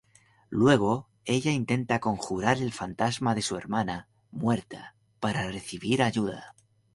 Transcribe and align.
Luego, 0.49 1.09
ella 1.25 1.51
intenta 1.51 1.99
conjurar 1.99 2.57
el 2.57 2.73
fantasma 2.73 3.35
de 3.35 3.43
su 3.43 3.55
hermana 3.55 4.09
muerta 4.31 4.95
para 5.19 5.47
recibir 5.51 6.01
ayuda. 6.01 6.55